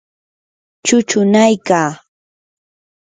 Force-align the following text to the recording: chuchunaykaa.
chuchunaykaa. 0.85 1.91